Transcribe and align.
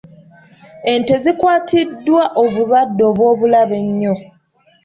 Ente 0.91 1.13
zikwatiddwa 1.23 2.23
obulwadde 2.43 3.03
obw'obulabe 3.09 3.77
ennyo. 3.83 4.13